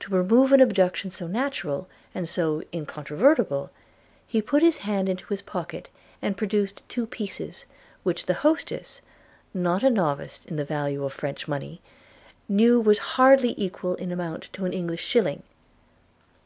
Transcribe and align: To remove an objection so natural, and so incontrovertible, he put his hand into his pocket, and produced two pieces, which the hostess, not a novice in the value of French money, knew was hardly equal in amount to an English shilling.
To 0.00 0.10
remove 0.10 0.52
an 0.52 0.62
objection 0.62 1.10
so 1.10 1.26
natural, 1.26 1.86
and 2.14 2.26
so 2.26 2.62
incontrovertible, 2.72 3.68
he 4.26 4.40
put 4.40 4.62
his 4.62 4.78
hand 4.78 5.06
into 5.06 5.26
his 5.26 5.42
pocket, 5.42 5.90
and 6.22 6.34
produced 6.34 6.80
two 6.88 7.04
pieces, 7.06 7.66
which 8.04 8.24
the 8.24 8.32
hostess, 8.40 9.02
not 9.52 9.82
a 9.82 9.90
novice 9.90 10.46
in 10.46 10.56
the 10.56 10.64
value 10.64 11.04
of 11.04 11.12
French 11.12 11.46
money, 11.46 11.82
knew 12.48 12.80
was 12.80 12.98
hardly 13.20 13.54
equal 13.58 13.96
in 13.96 14.10
amount 14.12 14.44
to 14.54 14.64
an 14.64 14.72
English 14.72 15.04
shilling. 15.04 15.42